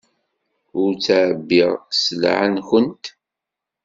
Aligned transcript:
Ur 0.81 0.91
ttɛebbiɣ 0.95 1.71
sselɛa-nwent. 1.91 3.05